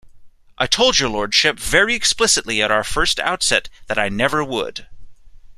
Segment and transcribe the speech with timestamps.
[0.57, 4.87] I told your Lordship very explicitly at our first outset, that I never would.